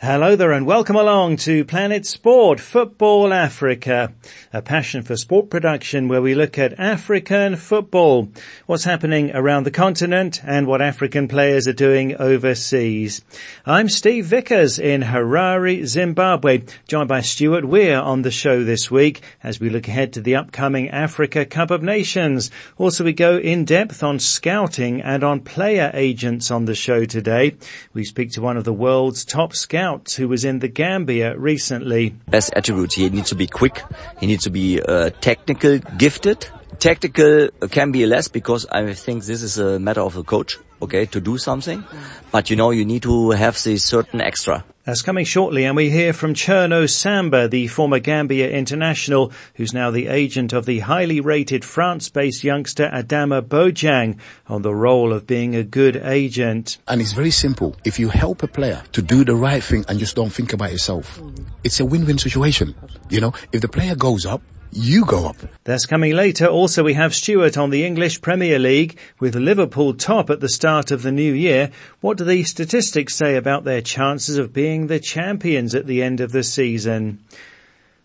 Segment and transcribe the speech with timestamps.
[0.00, 4.12] Hello there and welcome along to Planet Sport Football Africa,
[4.52, 8.28] a passion for sport production where we look at African football,
[8.66, 13.22] what's happening around the continent and what African players are doing overseas.
[13.66, 19.20] I'm Steve Vickers in Harare, Zimbabwe, joined by Stuart Weir on the show this week
[19.42, 22.52] as we look ahead to the upcoming Africa Cup of Nations.
[22.76, 27.56] Also we go in depth on scouting and on player agents on the show today.
[27.92, 32.10] We speak to one of the world's top scouts who was in the Gambia recently.
[32.28, 33.82] Best attributes, he needs to be quick,
[34.20, 36.46] he needs to be uh, technical gifted.
[36.78, 41.06] Tactical can be less because I think this is a matter of the coach, okay,
[41.06, 41.84] to do something.
[42.30, 44.64] But you know, you need to have this certain extra.
[44.84, 49.90] That's coming shortly and we hear from Cherno Samba, the former Gambia international, who's now
[49.90, 55.54] the agent of the highly rated France-based youngster Adama Bojang on the role of being
[55.54, 56.78] a good agent.
[56.88, 57.76] And it's very simple.
[57.84, 60.72] If you help a player to do the right thing and just don't think about
[60.72, 61.20] yourself,
[61.64, 62.74] it's a win-win situation.
[63.10, 64.40] You know, if the player goes up,
[64.72, 65.36] you go up.
[65.64, 66.46] That's coming later.
[66.46, 70.90] Also, we have Stuart on the English Premier League with Liverpool top at the start
[70.90, 71.70] of the new year.
[72.00, 76.20] What do the statistics say about their chances of being the champions at the end
[76.20, 77.20] of the season?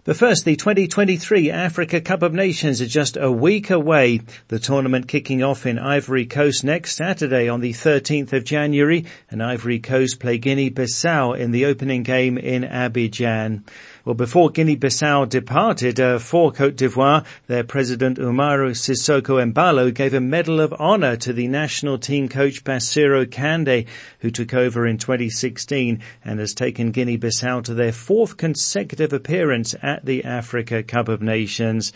[0.06, 4.20] But first, the 2023 Africa Cup of Nations is just a week away.
[4.50, 9.42] The tournament kicking off in Ivory Coast next Saturday on the 13th of January, and
[9.42, 13.64] Ivory Coast play Guinea-Bissau in the opening game in Abidjan.
[14.06, 20.20] Well, before Guinea-Bissau departed uh, for Cote d'Ivoire, their president Umaro Sissoco Embaló gave a
[20.20, 23.88] medal of honor to the national team coach Baciro Candé,
[24.20, 30.06] who took over in 2016 and has taken Guinea-Bissau to their fourth consecutive appearance at
[30.06, 31.94] the Africa Cup of Nations.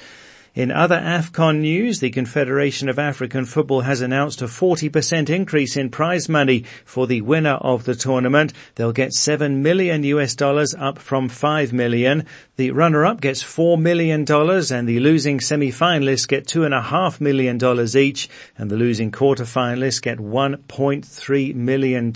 [0.58, 5.92] In other AFCON news, the Confederation of African Football has announced a 40% increase in
[5.92, 8.54] prize money for the winner of the tournament.
[8.74, 12.26] They'll get 7 million US dollars up from 5 million.
[12.56, 18.28] The runner-up gets $4 million and the losing semi-finalists get $2.5 million each
[18.58, 22.12] and the losing quarter-finalists get $1.3 million.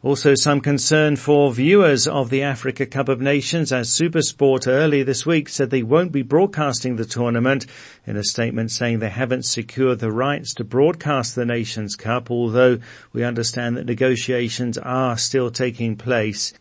[0.00, 5.26] Also some concern for viewers of the Africa Cup of Nations as Supersport early this
[5.26, 7.66] week said they won't be broadcasting the tournament
[8.06, 12.78] in a statement saying they haven't secured the rights to broadcast the Nations Cup, although
[13.12, 16.52] we understand that negotiations are still taking place.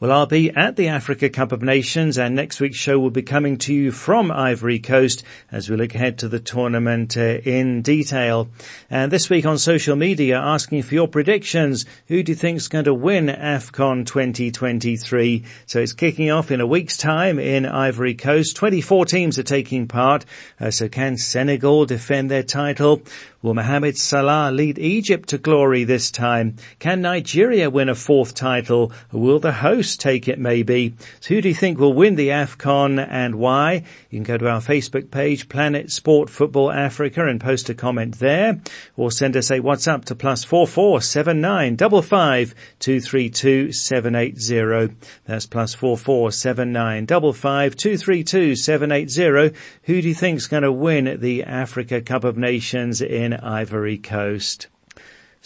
[0.00, 3.22] Well, I'll be at the Africa Cup of Nations and next week's show will be
[3.22, 7.82] coming to you from Ivory Coast as we look ahead to the tournament uh, in
[7.82, 8.48] detail.
[8.88, 11.84] And this week on social media asking for your predictions.
[12.06, 15.42] Who do you think is going to win AFCON 2023?
[15.66, 18.54] So it's kicking off in a week's time in Ivory Coast.
[18.54, 20.24] 24 teams are taking part.
[20.60, 23.02] Uh, so can Senegal defend their title?
[23.40, 26.56] Will Mohamed Salah lead Egypt to glory this time?
[26.80, 28.92] Can Nigeria win a fourth title?
[29.12, 30.94] Will the host take it maybe?
[31.20, 33.84] So who do you think will win the AFCON and why?
[34.10, 38.18] You can go to our Facebook page, Planet Sport Football Africa and post a comment
[38.18, 38.60] there
[38.96, 43.30] or send us a WhatsApp to plus four four seven nine double five two three
[43.30, 44.90] two seven eight zero.
[45.24, 49.50] That's plus four four seven nine double five two three two seven eight zero.
[49.84, 53.98] Who do you think is going to win the Africa Cup of Nations in Ivory
[53.98, 54.68] Coast?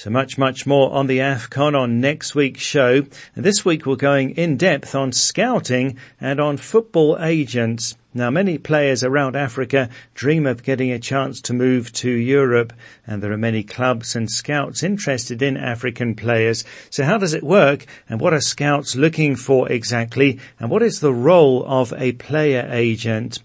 [0.03, 3.07] So much, much more on the AFCON on next week's show.
[3.37, 7.97] And this week we're going in depth on scouting and on football agents.
[8.13, 12.73] Now many players around Africa dream of getting a chance to move to Europe
[13.07, 16.65] and there are many clubs and scouts interested in African players.
[16.91, 20.99] So how does it work and what are scouts looking for exactly and what is
[20.99, 23.39] the role of a player agent?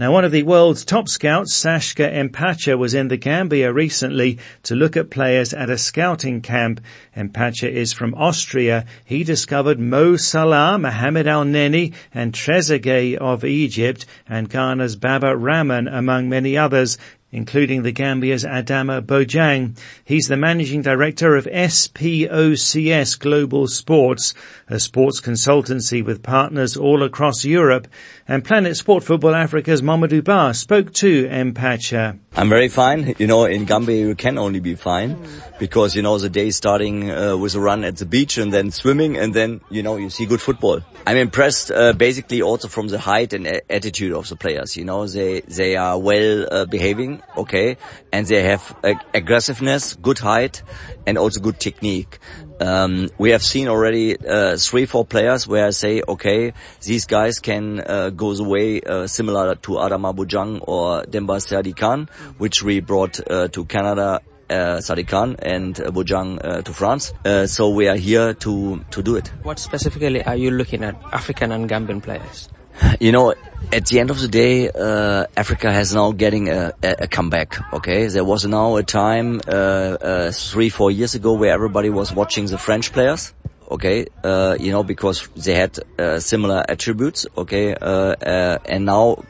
[0.00, 4.74] Now one of the world's top scouts, Sascha Empacher, was in the Gambia recently to
[4.74, 6.80] look at players at a scouting camp.
[7.14, 8.86] Empacher is from Austria.
[9.04, 16.30] He discovered Mo Salah, Mohamed Elneny and Trezeguet of Egypt and Ghana's Baba Rahman among
[16.30, 16.96] many others
[17.32, 19.78] including the Gambia's Adama Bojang.
[20.04, 24.34] He's the managing director of SPOCS Global Sports,
[24.68, 27.88] a sports consultancy with partners all across Europe.
[28.26, 32.18] And Planet Sport Football Africa's Mamadou Ba spoke to Empacher.
[32.36, 33.14] I'm very fine.
[33.18, 35.18] You know, in Gambia you can only be fine
[35.58, 38.70] because, you know, the day starting uh, with a run at the beach and then
[38.70, 40.80] swimming and then, you know, you see good football.
[41.06, 44.76] I'm impressed uh, basically also from the height and attitude of the players.
[44.76, 47.76] You know, they, they are well uh, behaving, okay,
[48.12, 48.76] and they have
[49.14, 50.62] aggressiveness, good height
[51.06, 52.18] and also good technique.
[52.60, 56.52] Um, we have seen already uh, three, four players where I say, okay,
[56.82, 61.76] these guys can uh, go the way uh, similar to Adama Bojang or Demba Sadiq
[61.76, 64.20] Khan, which we brought uh, to Canada
[64.50, 67.14] uh, Sadiq Khan and uh, Bojang uh, to France.
[67.24, 69.28] Uh, so we are here to to do it.
[69.42, 72.48] What specifically are you looking at, African and Gambian players?
[73.00, 73.34] You know,
[73.72, 77.56] at the end of the day, uh, Africa has now getting a, a, comeback.
[77.72, 82.12] Okay, there was now a time uh, uh, three, four years ago where everybody was
[82.12, 83.32] watching the French players.
[83.70, 87.26] Okay, uh, you know because they had uh, similar attributes.
[87.36, 89.24] Okay, uh, and now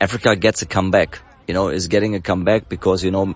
[0.00, 1.18] Africa gets a comeback.
[1.48, 3.34] You know, is getting a comeback because you know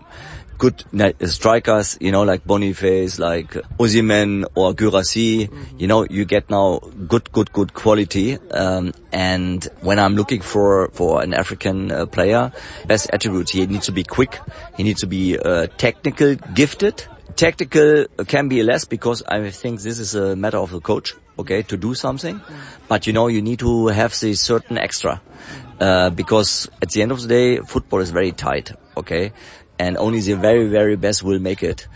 [0.59, 0.85] good
[1.27, 5.79] strikers, you know, like Boniface, like Osimhen or Guirassy, mm-hmm.
[5.79, 8.39] you know, you get now good, good, good quality.
[8.51, 12.53] Um, and when I'm looking for, for an African uh, player,
[12.87, 14.39] best attributes, he needs to be quick.
[14.77, 17.05] He needs to be, uh, technical gifted.
[17.37, 21.63] Tactical can be less because I think this is a matter of the coach, okay,
[21.63, 22.37] to do something.
[22.37, 22.87] Mm-hmm.
[22.89, 25.21] But you know, you need to have the certain extra.
[25.79, 28.73] Uh, because at the end of the day, football is very tight.
[28.97, 29.33] Okay,
[29.79, 31.87] and only the very, very best will make it.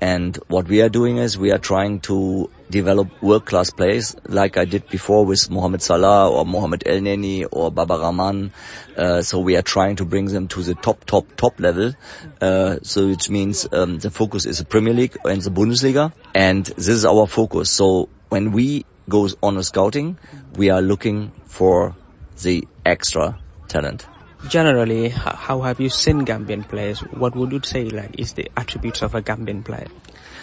[0.00, 4.64] And what we are doing is we are trying to develop world-class players like I
[4.64, 8.52] did before with Mohamed Salah or Mohamed Elneny or Baba Rahman.
[8.96, 11.92] Uh, so we are trying to bring them to the top, top, top level.
[12.40, 16.14] Uh, so which means um, the focus is the Premier League and the Bundesliga.
[16.34, 17.70] And this is our focus.
[17.70, 20.16] So when we go on a scouting,
[20.56, 21.94] we are looking for
[22.42, 23.38] the extra
[23.68, 24.06] talent
[24.48, 27.00] generally, how have you seen Gambian players?
[27.00, 29.86] What would you say like is the attributes of a Gambian player?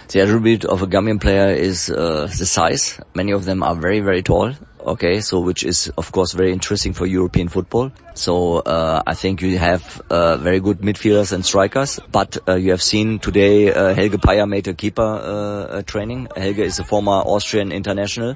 [0.10, 3.00] The attribute of a Gambian player is uh, the size.
[3.14, 4.54] Many of them are very, very tall.
[4.80, 7.92] Okay, so which is of course very interesting for European football.
[8.18, 12.00] So uh, I think you have uh, very good midfielders and strikers.
[12.12, 16.28] But uh, you have seen today uh, Helge Payer made a keeper uh, training.
[16.36, 18.36] Helge is a former Austrian international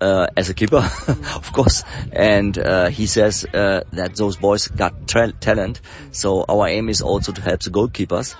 [0.00, 0.76] uh, as a keeper,
[1.08, 1.84] of course.
[2.12, 2.56] And
[2.92, 5.80] he says that those boys got tra- talent.
[6.12, 8.36] So our aim is also to help the goalkeepers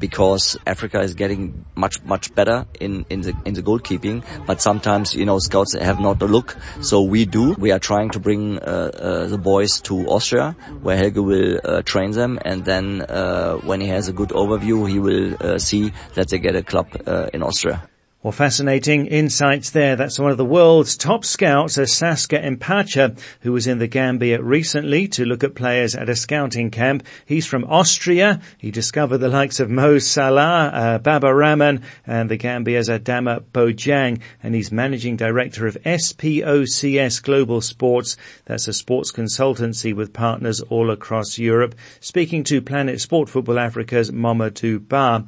[0.00, 4.24] because Africa is getting much much better in in the in the goalkeeping.
[4.46, 6.56] But sometimes you know scouts have not a look.
[6.80, 7.52] So we do.
[7.52, 12.38] We are trying to bring the boys to Austria, where Helge will uh, train them,
[12.44, 16.38] and then uh, when he has a good overview, he will uh, see that they
[16.38, 17.88] get a club uh, in Austria.
[18.24, 19.96] Well, fascinating insights there.
[19.96, 25.06] That's one of the world's top scouts, Sascha Empacher, who was in the Gambia recently
[25.08, 27.02] to look at players at a scouting camp.
[27.26, 28.40] He's from Austria.
[28.56, 34.22] He discovered the likes of Mo Salah, uh, Baba Rahman, and the Gambia's Adama Bojang,
[34.42, 38.16] and he's managing director of SPOCS Global Sports.
[38.46, 41.74] That's a sports consultancy with partners all across Europe.
[42.00, 45.26] Speaking to Planet Sport Football Africa's Mamadou Ba.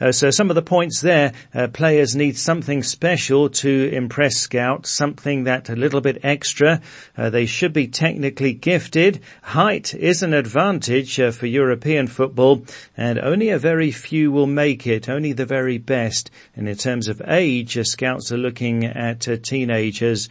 [0.00, 4.90] Uh, so some of the points there, uh, players need something special to impress scouts,
[4.90, 6.80] something that a little bit extra.
[7.16, 9.20] Uh, they should be technically gifted.
[9.42, 12.64] Height is an advantage uh, for European football
[12.96, 16.30] and only a very few will make it, only the very best.
[16.56, 20.28] And in terms of age, uh, scouts are looking at uh, teenagers.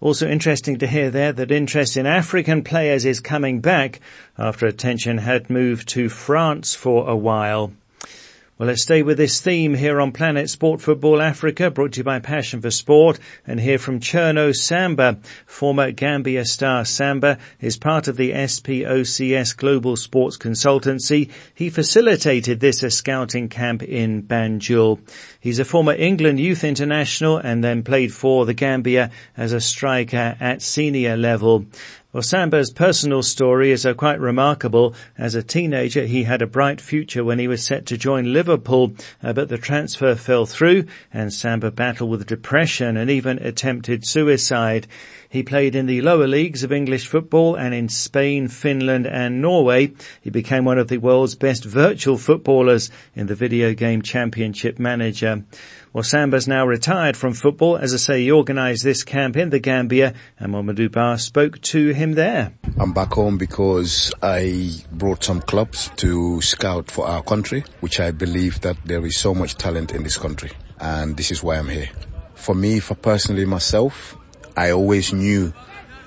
[0.00, 4.00] Also interesting to hear there that interest in African players is coming back
[4.36, 7.72] after attention had moved to France for a while.
[8.62, 12.04] Well, let's stay with this theme here on Planet Sport Football Africa, brought to you
[12.04, 18.06] by Passion for Sport, and hear from Cherno Samba, former Gambia star Samba, is part
[18.06, 21.28] of the SPOCS Global Sports Consultancy.
[21.52, 25.00] He facilitated this scouting camp in Banjul.
[25.40, 30.36] He's a former England youth international and then played for the Gambia as a striker
[30.38, 31.66] at senior level.
[32.12, 34.94] Well, Samba's personal story is quite remarkable.
[35.16, 38.92] As a teenager, he had a bright future when he was set to join Liverpool,
[39.22, 44.86] uh, but the transfer fell through and Samba battled with depression and even attempted suicide.
[45.26, 49.92] He played in the lower leagues of English football and in Spain, Finland and Norway.
[50.20, 55.44] He became one of the world's best virtual footballers in the video game championship manager.
[55.94, 57.76] Well, Samba's now retired from football.
[57.76, 61.90] As I say, he organised this camp in the Gambia and Mamadou Ba spoke to
[61.90, 62.54] him there.
[62.80, 68.10] I'm back home because I brought some clubs to scout for our country, which I
[68.10, 70.52] believe that there is so much talent in this country.
[70.80, 71.90] And this is why I'm here.
[72.36, 74.16] For me, for personally myself,
[74.56, 75.52] I always knew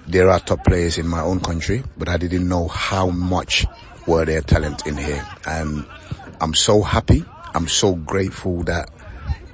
[0.07, 3.67] there are top players in my own country, but I didn't know how much
[4.07, 5.23] were their talent in here.
[5.45, 5.85] And
[6.41, 7.23] I'm so happy.
[7.53, 8.89] I'm so grateful that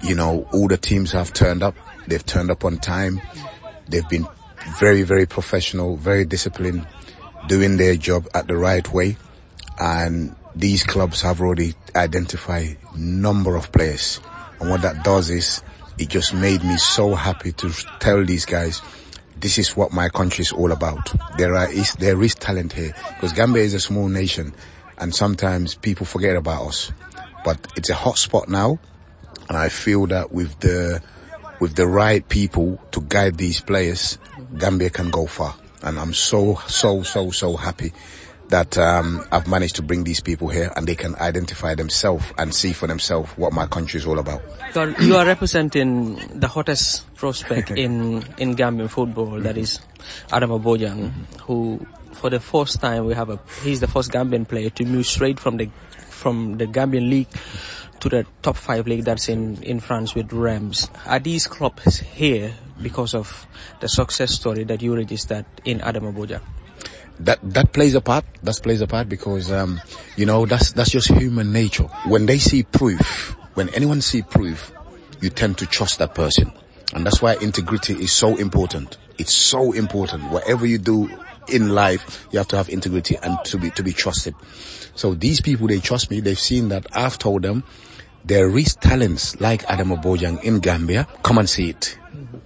[0.03, 1.75] you know, all the teams have turned up.
[2.07, 3.21] They've turned up on time.
[3.87, 4.27] They've been
[4.79, 6.87] very, very professional, very disciplined,
[7.47, 9.17] doing their job at the right way.
[9.79, 14.19] And these clubs have already identified number of players.
[14.59, 15.63] And what that does is
[15.97, 18.81] it just made me so happy to tell these guys,
[19.37, 21.13] this is what my country is all about.
[21.37, 24.53] There are, is, there is talent here because Gambia is a small nation
[24.99, 26.91] and sometimes people forget about us.
[27.43, 28.79] but it's a hot spot now,
[29.51, 31.01] and I feel that with the
[31.59, 34.17] with the right people to guide these players,
[34.57, 35.53] Gambia can go far.
[35.83, 37.91] And I'm so so so so happy
[38.47, 42.55] that um, I've managed to bring these people here and they can identify themselves and
[42.55, 44.41] see for themselves what my country is all about.
[44.71, 49.81] So you are representing the hottest prospect in, in Gambian football, that is
[50.29, 54.69] Adama Bojang, who for the first time we have a, he's the first Gambian player
[54.69, 55.69] to move straight from the,
[56.09, 57.27] from the Gambian league
[58.01, 60.89] to the top five league that's in, in France with Reims.
[61.05, 63.47] Are these clubs here because of
[63.79, 66.41] the success story that you registered in Adama Bojang?
[67.25, 68.25] that that plays a part.
[68.43, 69.81] That plays a part because um,
[70.17, 71.83] you know that's that's just human nature.
[72.07, 74.71] When they see proof, when anyone see proof,
[75.21, 76.51] you tend to trust that person,
[76.93, 78.97] and that's why integrity is so important.
[79.17, 80.31] It's so important.
[80.31, 81.09] Whatever you do
[81.47, 84.35] in life, you have to have integrity and to be to be trusted.
[84.95, 86.19] So these people, they trust me.
[86.19, 87.63] They've seen that I've told them
[88.25, 91.07] there is talents like Adam Bojang in Gambia.
[91.23, 91.97] Come and see it.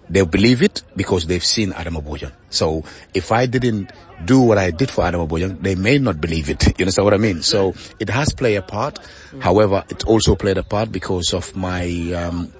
[0.09, 2.31] They'll believe it because they've seen Adam Bojang.
[2.49, 3.91] So if I didn't
[4.23, 6.63] do what I did for Adam Bojang, they may not believe it.
[6.77, 7.41] You understand what I mean?
[7.41, 8.99] So it has played a part.
[9.39, 12.51] However, it also played a part because of my um,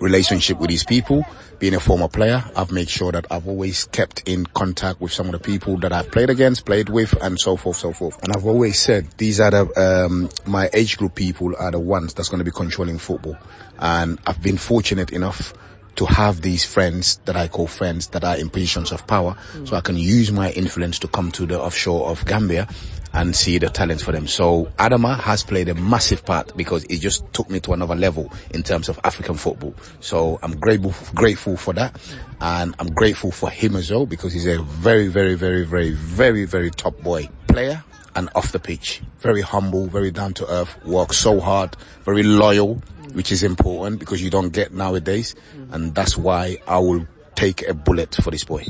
[0.00, 1.24] relationship with these people.
[1.58, 5.26] Being a former player, I've made sure that I've always kept in contact with some
[5.26, 8.22] of the people that I've played against, played with, and so forth, so forth.
[8.22, 12.14] And I've always said these are the um, my age group people are the ones
[12.14, 13.36] that's going to be controlling football.
[13.80, 15.52] And I've been fortunate enough
[15.96, 19.66] to have these friends that I call friends that are in positions of power, mm.
[19.66, 22.68] so I can use my influence to come to the offshore of Gambia
[23.12, 24.26] and see the talents for them.
[24.26, 28.32] So Adama has played a massive part because it just took me to another level
[28.50, 29.74] in terms of African football.
[30.00, 31.98] So I'm grateful, grateful for that.
[32.40, 36.44] And I'm grateful for him as well because he's a very, very, very, very, very,
[36.44, 37.82] very top boy player
[38.14, 39.00] and off the pitch.
[39.20, 44.22] Very humble, very down to earth, works so hard, very loyal, which is important because
[44.22, 45.34] you don't get nowadays.
[45.70, 48.64] And that's why I will take a bullet for this boy.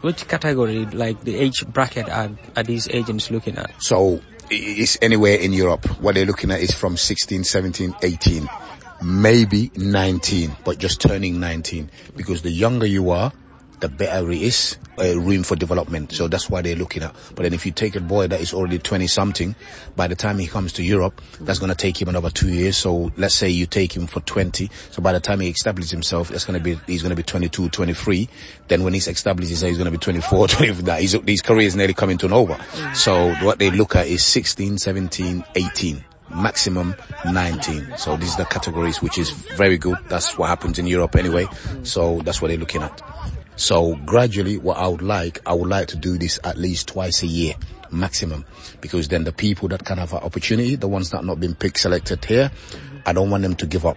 [0.00, 3.70] Which category, like the age bracket, are, are these agents looking at?
[3.82, 5.86] So it's anywhere in Europe.
[6.00, 8.48] What they're looking at is from 16, 17, 18,
[9.02, 11.90] maybe 19, but just turning 19.
[12.16, 13.32] Because the younger you are,
[13.80, 16.12] the better it is, uh, room for development.
[16.12, 17.14] So that's why they're looking at.
[17.34, 19.54] But then if you take a boy that is already 20 something,
[19.96, 22.76] by the time he comes to Europe, that's going to take him another two years.
[22.76, 24.70] So let's say you take him for 20.
[24.90, 27.22] So by the time he establishes himself, that's going to be, he's going to be
[27.22, 28.28] 22, 23.
[28.68, 31.00] Then when he's established, he's going to be 24, 25.
[31.00, 32.56] His, his career is nearly coming to an over.
[32.94, 36.94] So what they look at is 16, 17, 18 maximum
[37.24, 37.94] 19.
[37.96, 39.96] So these are the categories, which is very good.
[40.08, 41.46] That's what happens in Europe anyway.
[41.84, 43.00] So that's what they're looking at.
[43.58, 47.24] So gradually what I would like, I would like to do this at least twice
[47.24, 47.54] a year
[47.90, 48.44] maximum
[48.80, 51.80] because then the people that can have an opportunity, the ones that not been picked
[51.80, 52.52] selected here,
[53.04, 53.96] I don't want them to give up.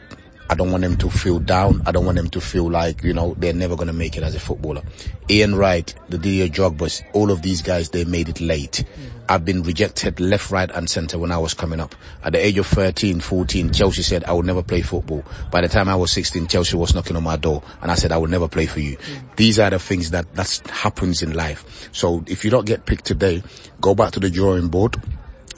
[0.51, 1.81] I don't want them to feel down.
[1.85, 4.23] I don't want them to feel like, you know, they're never going to make it
[4.23, 4.81] as a footballer.
[5.29, 8.83] Ian Wright, the Didier Drogbas, all of these guys, they made it late.
[9.29, 11.95] I've been rejected left, right and center when I was coming up.
[12.21, 15.23] At the age of 13, 14, Chelsea said I would never play football.
[15.51, 18.11] By the time I was 16, Chelsea was knocking on my door and I said
[18.11, 18.97] I would never play for you.
[18.97, 19.35] Mm.
[19.37, 21.87] These are the things that, that happens in life.
[21.93, 23.41] So if you don't get picked today,
[23.79, 25.01] go back to the drawing board,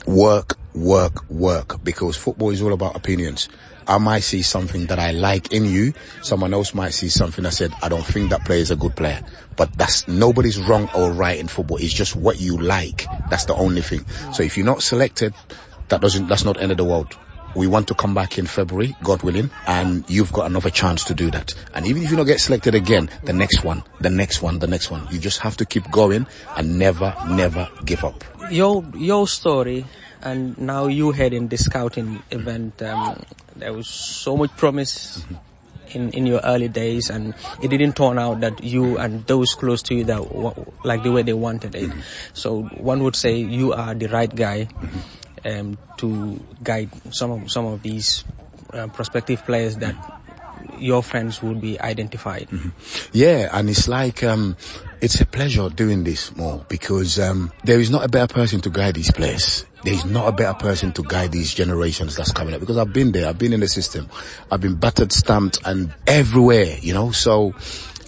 [0.06, 3.48] work, work, work, because football is all about opinions.
[3.86, 5.92] I might see something that I like in you.
[6.22, 8.96] Someone else might see something that said, I don't think that player is a good
[8.96, 9.22] player.
[9.56, 11.76] But that's, nobody's wrong or right in football.
[11.78, 13.06] It's just what you like.
[13.30, 14.04] That's the only thing.
[14.32, 15.34] So if you're not selected,
[15.88, 17.16] that doesn't, that's not end of the world.
[17.54, 21.14] We want to come back in February, God willing, and you've got another chance to
[21.14, 21.54] do that.
[21.72, 24.66] And even if you don't get selected again, the next one, the next one, the
[24.66, 26.26] next one, you just have to keep going
[26.56, 28.24] and never, never give up.
[28.50, 29.86] Your, your story
[30.24, 32.82] and now you head in the scouting event.
[32.82, 33.22] Um,
[33.56, 35.24] there was so much promise
[35.94, 39.82] in, in your early days and it didn't turn out that you and those close
[39.82, 40.20] to you that
[40.84, 41.90] like the way they wanted it.
[42.32, 44.68] So one would say you are the right guy
[45.44, 48.24] um, to guide some of some of these
[48.72, 49.94] uh, prospective players that
[50.78, 52.48] your friends would be identified.
[52.48, 52.70] Mm-hmm.
[53.12, 54.56] Yeah, and it's like um,
[55.00, 58.70] it's a pleasure doing this more because um, there is not a better person to
[58.70, 62.60] guide these players there's not a better person to guide these generations that's coming up
[62.60, 63.28] because I've been there.
[63.28, 64.08] I've been in the system.
[64.50, 67.54] I've been battered, stamped and everywhere, you know, so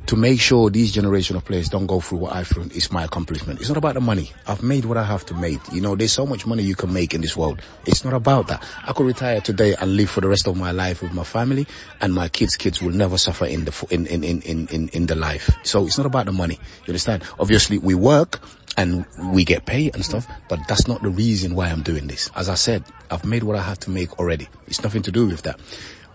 [0.07, 3.05] to make sure these generation of players don't go through what I've through is my
[3.05, 3.61] accomplishment.
[3.61, 4.31] It's not about the money.
[4.47, 5.61] I've made what I have to make.
[5.73, 7.61] You know, there's so much money you can make in this world.
[7.87, 8.65] It's not about that.
[8.85, 11.67] I could retire today and live for the rest of my life with my family
[12.01, 15.17] and my kids' kids will never suffer in the, in, in, in, in, in the
[15.17, 15.51] life.
[15.65, 16.55] So it's not about the money.
[16.55, 17.25] You understand?
[17.41, 18.41] Obviously we work
[18.77, 22.31] and we get paid and stuff, but that's not the reason why I'm doing this.
[22.37, 24.49] As I said, I've made what I have to make already.
[24.67, 25.59] It's nothing to do with that.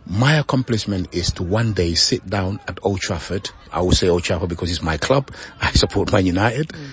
[0.06, 3.50] My accomplishment is to one day sit down at Old Trafford.
[3.72, 5.32] I will say Old Trafford because it's my club.
[5.62, 6.70] I support Man United.
[6.70, 6.88] Mm.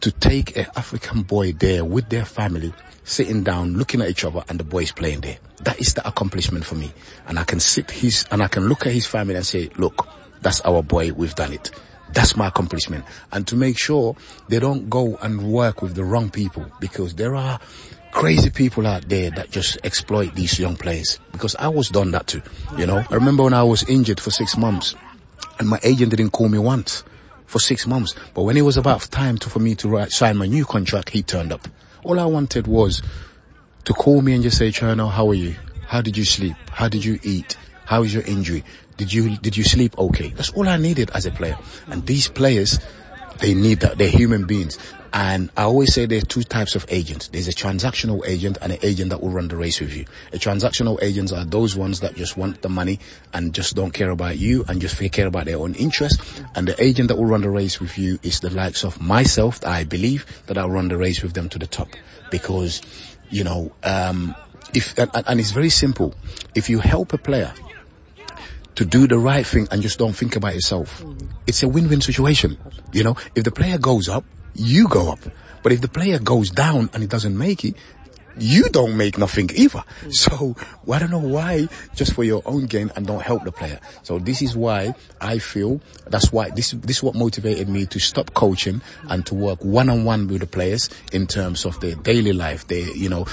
[0.00, 4.44] To take an African boy there with their family, sitting down, looking at each other
[4.48, 5.38] and the boys playing there.
[5.62, 6.92] That is the accomplishment for me.
[7.26, 10.06] And I can sit his, and I can look at his family and say, look,
[10.42, 11.12] that's our boy.
[11.12, 11.70] We've done it.
[12.14, 13.04] That's my accomplishment.
[13.32, 14.16] And to make sure
[14.48, 17.60] they don't go and work with the wrong people because there are
[18.12, 22.28] crazy people out there that just exploit these young players because I was done that
[22.28, 22.42] too.
[22.78, 24.94] You know, I remember when I was injured for six months
[25.58, 27.02] and my agent didn't call me once
[27.46, 28.14] for six months.
[28.32, 31.10] But when it was about time to, for me to write, sign my new contract,
[31.10, 31.66] he turned up.
[32.04, 33.02] All I wanted was
[33.84, 35.56] to call me and just say, Cherno, how are you?
[35.86, 36.56] How did you sleep?
[36.70, 37.56] How did you eat?
[37.84, 38.64] How is your injury?
[38.96, 40.28] Did you, did you sleep okay?
[40.28, 41.58] That's all I needed as a player.
[41.88, 42.78] And these players,
[43.40, 43.98] they need that.
[43.98, 44.78] They're human beings.
[45.14, 47.28] And I always say there are two types of agents.
[47.28, 50.06] There's a transactional agent and an agent that will run the race with you.
[50.32, 52.98] A transactional agents are those ones that just want the money
[53.32, 56.20] and just don't care about you and just care about their own interest.
[56.56, 59.64] And the agent that will run the race with you is the likes of myself.
[59.64, 61.90] I believe that I'll run the race with them to the top
[62.32, 62.82] because,
[63.30, 64.34] you know, um,
[64.74, 66.12] if, and, and it's very simple.
[66.56, 67.54] If you help a player
[68.76, 71.04] to do the right thing and just don't think about yourself.
[71.46, 72.58] It's a win-win situation.
[72.92, 75.20] You know, if the player goes up, you go up.
[75.62, 77.74] But if the player goes down and he doesn't make it,
[78.38, 79.84] you don't make nothing either.
[80.02, 80.12] Mm.
[80.12, 80.56] So
[80.92, 83.80] I don't know why just for your own gain and don't help the player.
[84.02, 87.98] So this is why I feel that's why this this is what motivated me to
[87.98, 91.94] stop coaching and to work one on one with the players in terms of their
[91.94, 93.26] daily life, their you know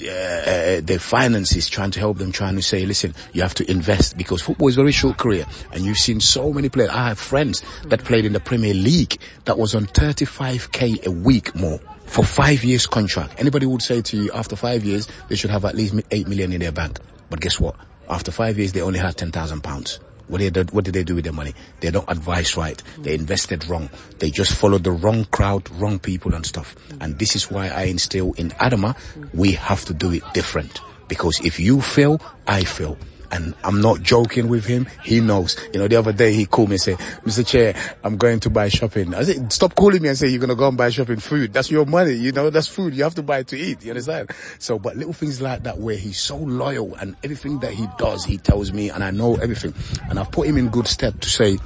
[0.00, 4.16] uh, their finances, trying to help them, trying to say, listen, you have to invest
[4.16, 5.46] because football is a very short career.
[5.72, 6.90] And you've seen so many players.
[6.90, 11.54] I have friends that played in the Premier League that was on 35k a week
[11.54, 13.34] more for five years contract.
[13.38, 16.52] Anybody would say to you after five years, they should have at least eight million
[16.52, 16.98] in their bank.
[17.30, 17.76] But guess what?
[18.08, 20.00] After five years, they only had 10,000 pounds.
[20.28, 21.54] What did, they, what did they do with their money?
[21.80, 22.82] They don't advise right.
[22.98, 23.90] They invested wrong.
[24.18, 26.74] They just followed the wrong crowd, wrong people and stuff.
[27.00, 28.96] And this is why I instill in Adama,
[29.34, 30.80] we have to do it different.
[31.08, 32.96] Because if you fail, I fail
[33.30, 34.86] and I'm not joking with him.
[35.02, 35.56] He knows.
[35.72, 37.46] You know, the other day he called me and said, Mr.
[37.46, 39.14] Chair, I'm going to buy shopping.
[39.14, 41.52] I said, stop calling me and say you're going to go and buy shopping food.
[41.52, 42.14] That's your money.
[42.14, 42.94] You know, that's food.
[42.94, 43.84] You have to buy to eat.
[43.84, 44.30] You understand?
[44.58, 48.24] So, but little things like that where he's so loyal and everything that he does,
[48.24, 49.74] he tells me and I know everything.
[50.08, 51.58] And I've put him in good stead to say,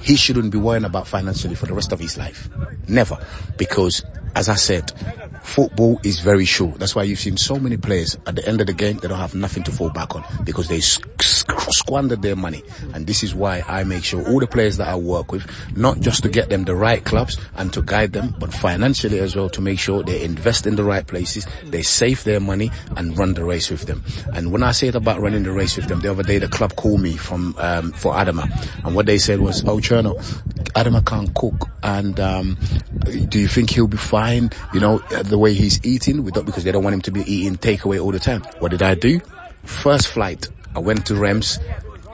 [0.00, 2.48] he shouldn't be worrying about financially for the rest of his life.
[2.88, 3.24] Never.
[3.56, 4.92] Because as I said,
[5.42, 6.78] football is very short.
[6.78, 9.18] That's why you've seen so many players at the end of the game, they don't
[9.18, 12.62] have nothing to fall back on because they squandered their money.
[12.94, 16.00] And this is why I make sure all the players that I work with, not
[16.00, 19.48] just to get them the right clubs and to guide them, but financially as well
[19.50, 23.34] to make sure they invest in the right places, they save their money and run
[23.34, 24.02] the race with them.
[24.34, 26.48] And when I say it about running the race with them, the other day the
[26.48, 28.48] club called me from, um, for Adama
[28.84, 30.16] and what they said was, oh Cherno,
[30.74, 32.56] Adama can't cook and, um,
[33.28, 34.50] do you think he'll be fine?
[34.72, 35.02] You know,
[35.32, 38.12] the way he's eating without, because they don't want him to be eating takeaway all
[38.12, 38.42] the time.
[38.58, 39.18] What did I do?
[39.64, 41.58] First flight, I went to Reims,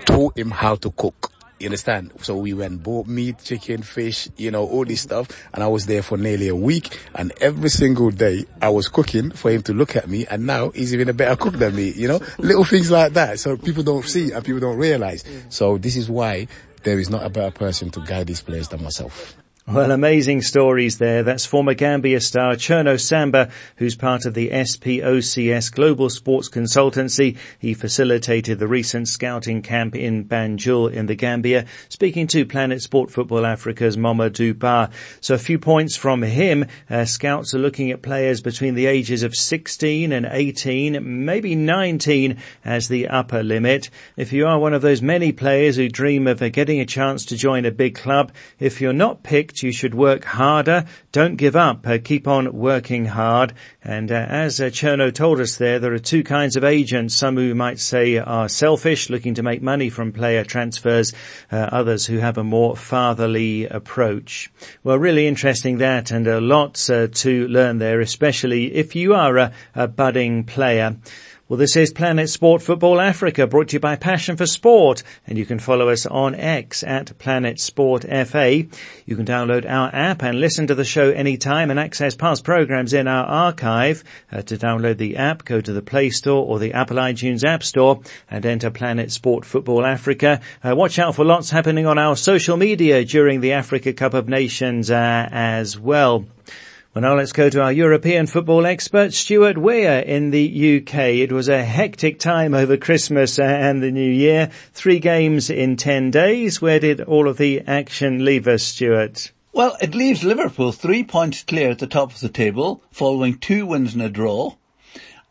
[0.07, 1.33] taught him how to cook.
[1.59, 2.13] You understand?
[2.23, 5.29] So we went, bought meat, chicken, fish, you know, all this stuff.
[5.53, 6.97] And I was there for nearly a week.
[7.17, 10.25] And every single day I was cooking for him to look at me.
[10.27, 13.41] And now he's even a better cook than me, you know, little things like that.
[13.41, 15.25] So people don't see and people don't realize.
[15.49, 16.47] So this is why
[16.85, 19.37] there is not a better person to guide these players than myself.
[19.71, 21.23] Well, amazing stories there.
[21.23, 27.37] That's former Gambia star Cherno Samba, who's part of the SPOCS Global Sports Consultancy.
[27.59, 33.11] He facilitated the recent scouting camp in Banjul in the Gambia, speaking to Planet Sport
[33.11, 34.89] Football Africa's Mamadou Ba.
[35.21, 36.65] So a few points from him.
[36.89, 42.39] Uh, scouts are looking at players between the ages of 16 and 18, maybe 19
[42.65, 43.91] as the upper limit.
[44.17, 47.27] If you are one of those many players who dream of uh, getting a chance
[47.27, 50.85] to join a big club, if you're not picked, you should work harder.
[51.13, 51.87] Don't give up.
[51.87, 53.55] Uh, keep on working hard.
[53.83, 57.15] And uh, as uh, Cherno told us there, there are two kinds of agents.
[57.15, 61.13] Some who might say are selfish, looking to make money from player transfers.
[61.51, 64.51] Uh, others who have a more fatherly approach.
[64.85, 69.37] Well, really interesting that, and uh, lots uh, to learn there, especially if you are
[69.37, 70.97] a, a budding player.
[71.49, 75.39] Well, this is Planet Sport Football Africa brought to you by Passion for Sport and
[75.39, 78.67] you can follow us on X at Planet Sport FA.
[79.07, 82.93] You can download our app and listen to the show anytime and access past programs
[82.93, 84.05] in our archive.
[84.31, 87.63] Uh, to download the app, go to the Play Store or the Apple iTunes App
[87.63, 90.43] Store and enter Planet Sport Football Africa.
[90.63, 94.29] Uh, watch out for lots happening on our social media during the Africa Cup of
[94.29, 96.27] Nations uh, as well.
[96.99, 100.95] Well, now let's go to our European football expert, Stuart Weir in the UK.
[101.21, 104.51] It was a hectic time over Christmas and the New Year.
[104.73, 106.61] Three games in 10 days.
[106.61, 109.31] Where did all of the action leave us, Stuart?
[109.53, 113.65] Well, it leaves Liverpool three points clear at the top of the table, following two
[113.65, 114.57] wins and a draw.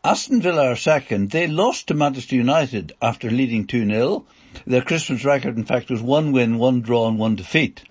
[0.02, 1.32] Aston Villa are second.
[1.32, 4.24] They lost to Manchester United after leading 2-0.
[4.66, 7.82] Their Christmas record, in fact, was one win, one draw and one defeat.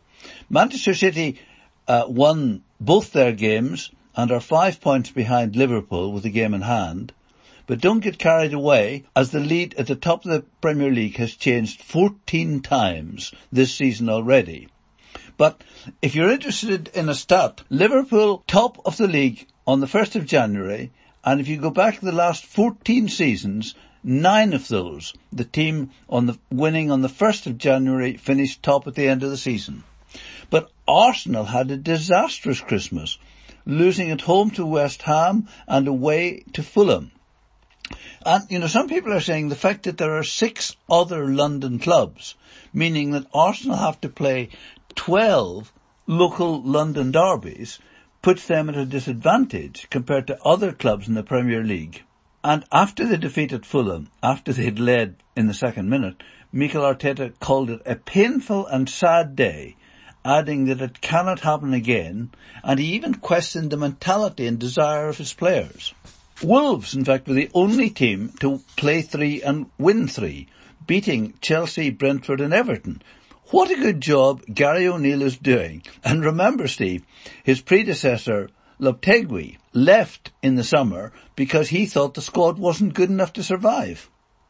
[0.50, 1.40] Manchester City
[1.88, 6.62] uh, won both their games and are five points behind Liverpool with the game in
[6.62, 7.14] hand.
[7.66, 11.18] But don't get carried away as the lead at the top of the Premier League
[11.18, 14.70] has changed 14 times this season already.
[15.38, 15.64] But
[16.02, 20.26] if you're interested in a stat, Liverpool top of the league on the 1st of
[20.26, 20.92] January
[21.24, 26.26] and if you go back the last 14 seasons, nine of those, the team on
[26.26, 29.84] the winning on the 1st of January finished top at the end of the season.
[30.50, 33.18] But Arsenal had a disastrous Christmas,
[33.66, 37.12] losing at home to West Ham and away to Fulham.
[38.26, 41.80] And, you know, some people are saying the fact that there are six other London
[41.80, 42.36] clubs,
[42.74, 44.50] meaning that Arsenal have to play
[44.96, 45.72] 12
[46.08, 47.80] local London derbies,
[48.22, 52.04] puts them at a disadvantage compared to other clubs in the Premier League.
[52.44, 57.38] And after the defeat at Fulham, after they'd led in the second minute, Mikel Arteta
[57.40, 59.76] called it a painful and sad day
[60.28, 62.30] adding that it cannot happen again,
[62.62, 65.94] and he even questioned the mentality and desire of his players.
[66.44, 70.48] Wolves, in fact, were the only team to play three and win three,
[70.86, 73.02] beating Chelsea, Brentford and Everton.
[73.52, 75.82] What a good job Gary O'Neill is doing.
[76.04, 77.04] And remember, Steve,
[77.44, 83.32] his predecessor, Lopetegui, left in the summer because he thought the squad wasn't good enough
[83.34, 84.10] to survive.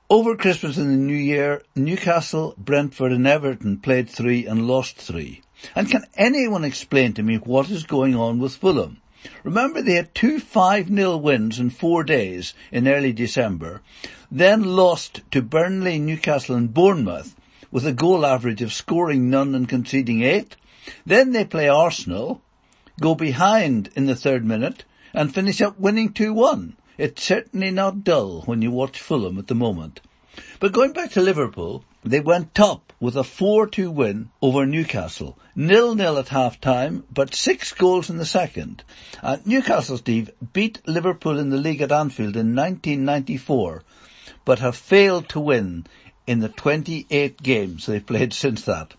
[0.09, 5.41] Over Christmas and the New Year, Newcastle, Brentford and Everton played three and lost three.
[5.75, 9.01] And can anyone explain to me what is going on with Fulham?
[9.43, 13.81] Remember they had two 5-0 wins in four days in early December,
[14.31, 17.35] then lost to Burnley, Newcastle and Bournemouth
[17.71, 20.55] with a goal average of scoring none and conceding eight.
[21.05, 22.41] Then they play Arsenal,
[23.01, 26.73] go behind in the third minute and finish up winning 2-1.
[26.97, 30.01] It's certainly not dull when you watch Fulham at the moment.
[30.59, 35.37] But going back to Liverpool, they went top with a 4-2 win over Newcastle.
[35.55, 38.83] Nil-nil at half-time, but six goals in the second.
[39.21, 43.83] Uh, Newcastle, Steve, beat Liverpool in the league at Anfield in 1994,
[44.45, 45.85] but have failed to win
[46.25, 48.93] in the 28 games they've played since that.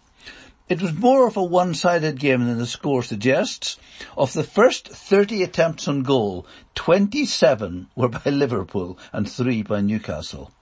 [0.68, 3.79] It was more of a one-sided game than the score suggests.
[4.16, 10.53] Of the first 30 attempts on goal, 27 were by Liverpool and 3 by Newcastle.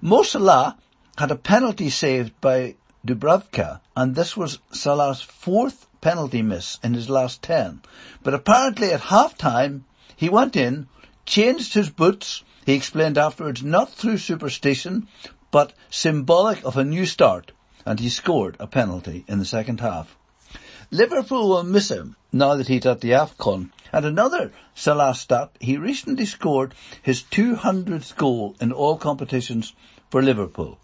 [0.00, 0.76] Mo Salah
[1.16, 7.08] had a penalty saved by Dubravka, and this was Salah's fourth penalty miss in his
[7.08, 7.80] last ten.
[8.22, 10.88] But apparently at half time, he went in,
[11.26, 15.08] changed his boots, he explained afterwards, not through superstition,
[15.50, 17.52] but symbolic of a new start,
[17.86, 20.16] and he scored a penalty in the second half.
[20.90, 23.70] Liverpool will miss him now that he's at the AFCON.
[23.92, 29.74] And another Salah stat, he recently scored his 200th goal in all competitions
[30.10, 30.78] for Liverpool.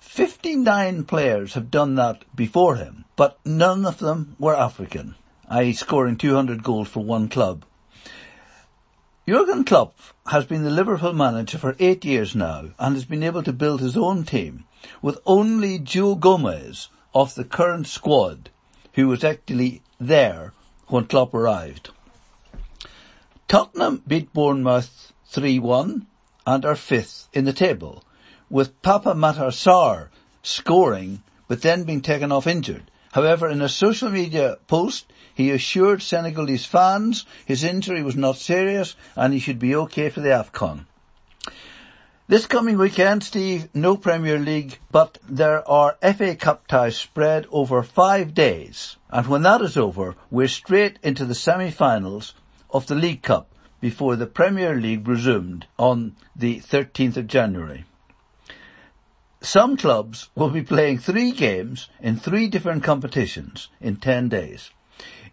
[0.00, 5.14] 59 players have done that before him, but none of them were African,
[5.48, 5.72] i.e.
[5.72, 7.64] scoring 200 goals for one club.
[9.28, 9.94] Jurgen Klopp
[10.28, 13.80] has been the Liverpool manager for eight years now and has been able to build
[13.80, 14.64] his own team
[15.02, 18.48] with only Joe Gomez of the current squad
[18.94, 20.54] who was actually there
[20.86, 21.90] when Klopp arrived.
[23.48, 26.04] Tottenham beat Bournemouth 3-1
[26.46, 28.04] and are fifth in the table
[28.50, 30.08] with Pape Matar
[30.42, 32.90] scoring but then being taken off injured.
[33.12, 38.96] However, in a social media post, he assured Senegalese fans his injury was not serious
[39.16, 40.84] and he should be okay for the AFCON.
[42.26, 47.82] This coming weekend, Steve, no Premier League, but there are FA Cup ties spread over
[47.82, 48.98] five days.
[49.08, 52.34] And when that is over, we're straight into the semi-finals
[52.70, 53.48] of the League Cup
[53.80, 57.84] before the Premier League resumed on the 13th of January.
[59.40, 64.70] Some clubs will be playing three games in three different competitions in 10 days.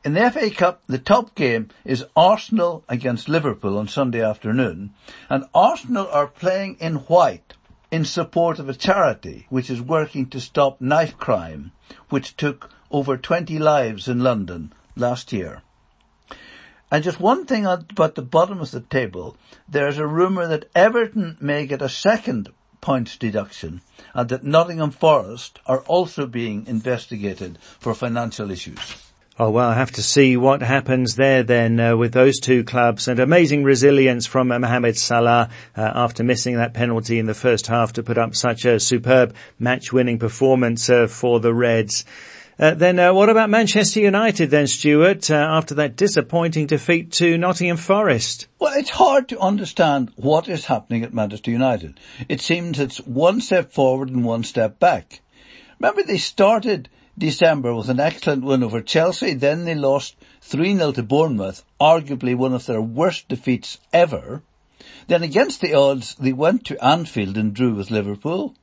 [0.04, 4.94] In the FA Cup, the top game is Arsenal against Liverpool on Sunday afternoon,
[5.28, 7.56] and Arsenal are playing in white
[7.90, 11.72] in support of a charity which is working to stop knife crime,
[12.10, 15.64] which took over 20 lives in London last year.
[16.96, 19.36] And just one thing about the bottom of the table,
[19.68, 22.48] there's a rumour that Everton may get a second
[22.80, 23.82] points deduction
[24.14, 28.80] and that Nottingham Forest are also being investigated for financial issues.
[29.38, 33.10] Oh well, I have to see what happens there then uh, with those two clubs
[33.10, 37.68] and amazing resilience from uh, Mohamed Salah uh, after missing that penalty in the first
[37.68, 42.06] half to put up such a superb match-winning performance uh, for the Reds.
[42.58, 47.76] Uh, then uh, what about Manchester United then, Stuart, after that disappointing defeat to Nottingham
[47.76, 48.48] Forest?
[48.60, 52.00] Well, it's hard to understand what is happening at Manchester United.
[52.30, 55.20] It seems it's one step forward and one step back.
[55.80, 56.88] Remember they started
[57.18, 59.34] December with an excellent win over Chelsea.
[59.34, 64.44] Then they lost 3-0 to Bournemouth, arguably one of their worst defeats ever.
[65.08, 68.56] Then against the odds, they went to Anfield and drew with Liverpool.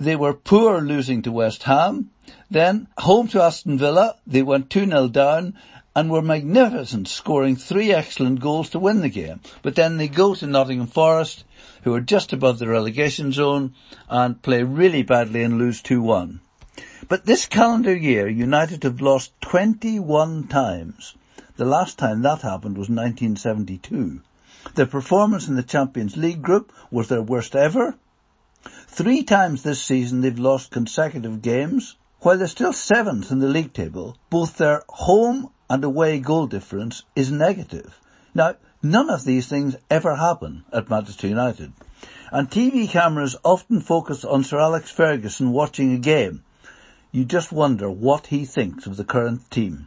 [0.00, 2.10] They were poor losing to West Ham.
[2.48, 5.54] Then home to Aston Villa, they went 2-0 down
[5.96, 9.40] and were magnificent, scoring three excellent goals to win the game.
[9.60, 11.42] But then they go to Nottingham Forest,
[11.82, 13.74] who are just above the relegation zone,
[14.08, 16.38] and play really badly and lose 2-1.
[17.08, 21.16] But this calendar year, United have lost 21 times.
[21.56, 24.20] The last time that happened was 1972.
[24.76, 27.96] Their performance in the Champions League group was their worst ever.
[28.86, 31.96] Three times this season they've lost consecutive games.
[32.20, 37.04] While they're still seventh in the league table, both their home and away goal difference
[37.14, 38.00] is negative.
[38.34, 41.72] Now, none of these things ever happen at Manchester United.
[42.32, 46.42] And TV cameras often focus on Sir Alex Ferguson watching a game
[47.10, 49.86] you just wonder what he thinks of the current team.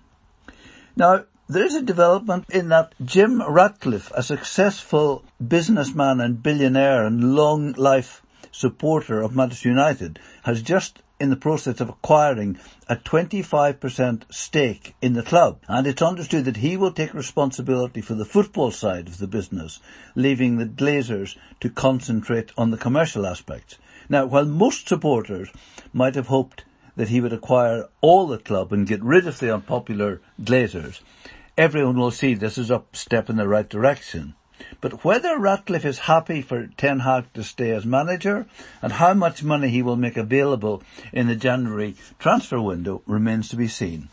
[0.96, 7.36] Now, there is a development in that Jim Ratcliffe, a successful businessman and billionaire and
[7.36, 12.58] long life supporter of Manchester United, has just in the process of acquiring
[12.90, 15.60] a 25% stake in the club.
[15.68, 19.80] And it's understood that he will take responsibility for the football side of the business,
[20.16, 23.78] leaving the Glazers to concentrate on the commercial aspects.
[24.10, 25.50] Now, while most supporters
[25.94, 29.54] might have hoped that he would acquire all the club and get rid of the
[29.54, 31.02] unpopular Glazers,
[31.56, 34.34] everyone will see this as a step in the right direction.
[34.80, 38.45] But whether Ratcliffe is happy for Ten Hag to stay as manager
[38.82, 43.56] and how much money he will make available in the January transfer window remains to
[43.56, 44.10] be seen.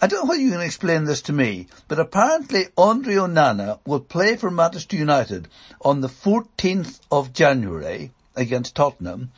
[0.00, 4.00] I don't know how you can explain this to me, but apparently Andre Onana will
[4.00, 5.48] play for Manchester United
[5.82, 9.30] on the 14th of January against Tottenham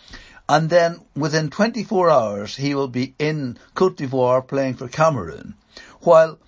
[0.49, 5.55] and then within 24 hours he will be in Cote d'Ivoire playing for Cameroon,
[6.01, 6.39] while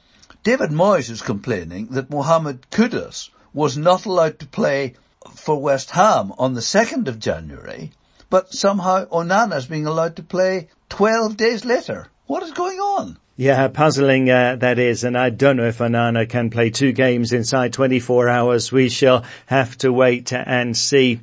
[0.43, 4.95] David Moyes is complaining that Mohamed Kudus was not allowed to play
[5.35, 7.93] for West Ham on the 2nd of January,
[8.29, 12.09] but somehow Onana is being allowed to play 12 days later.
[12.27, 13.17] What is going on?
[13.37, 17.33] Yeah, puzzling uh, that is, and I don't know if Onana can play two games
[17.33, 18.71] inside 24 hours.
[18.71, 21.21] We shall have to wait and see.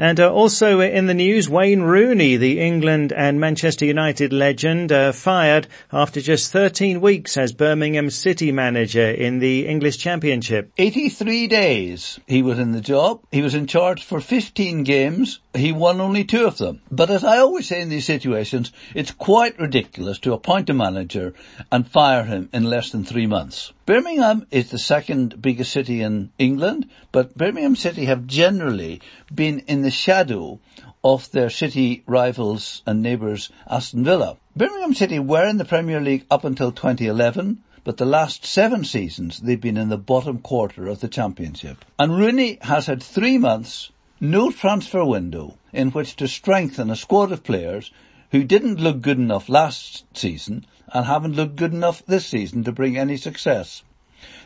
[0.00, 5.12] And uh, also in the news, Wayne Rooney, the England and Manchester United legend, uh,
[5.12, 10.72] fired after just 13 weeks as Birmingham City manager in the English Championship.
[10.78, 13.20] 83 days he was in the job.
[13.30, 15.40] He was in charge for 15 games.
[15.52, 16.80] He won only two of them.
[16.90, 21.34] But as I always say in these situations, it's quite ridiculous to appoint a manager
[21.70, 23.74] and fire him in less than three months.
[23.90, 29.00] Birmingham is the second biggest city in England, but Birmingham City have generally
[29.34, 30.60] been in the shadow
[31.02, 34.36] of their city rivals and neighbours Aston Villa.
[34.56, 39.40] Birmingham City were in the Premier League up until 2011, but the last seven seasons
[39.40, 41.84] they've been in the bottom quarter of the championship.
[41.98, 47.32] And Rooney has had three months, no transfer window, in which to strengthen a squad
[47.32, 47.90] of players
[48.32, 52.72] who didn't look good enough last season and haven't looked good enough this season to
[52.72, 53.82] bring any success.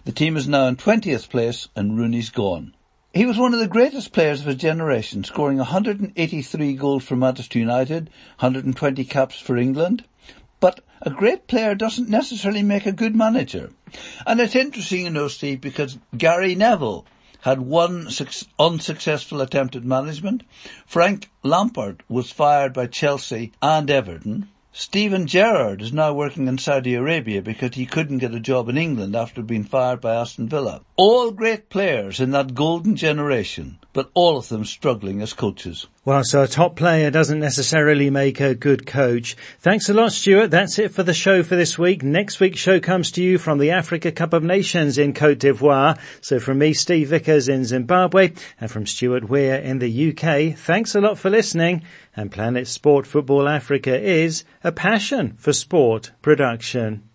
[0.04, 2.74] The team is now in 20th place and Rooney's gone.
[3.14, 7.60] He was one of the greatest players of his generation, scoring 183 goals for Manchester
[7.60, 10.02] United, 120 caps for England.
[10.58, 13.70] But a great player doesn't necessarily make a good manager.
[14.26, 17.06] And it's interesting, you know, Steve, because Gary Neville
[17.42, 18.08] had one
[18.58, 20.42] unsuccessful attempt at management.
[20.84, 24.48] Frank Lampard was fired by Chelsea and Everton.
[24.76, 28.76] Steven Gerrard is now working in Saudi Arabia because he couldn't get a job in
[28.76, 30.80] England after being fired by Aston Villa.
[30.96, 35.86] All great players in that golden generation, but all of them struggling as coaches.
[36.06, 39.36] Well, so a top player doesn't necessarily make a good coach.
[39.60, 40.50] Thanks a lot, Stuart.
[40.50, 42.02] That's it for the show for this week.
[42.02, 45.98] Next week's show comes to you from the Africa Cup of Nations in Cote d'Ivoire.
[46.20, 50.94] So from me, Steve Vickers in Zimbabwe and from Stuart Weir in the UK, thanks
[50.94, 51.82] a lot for listening
[52.14, 57.08] and Planet Sport Football Africa is a passion for sport production.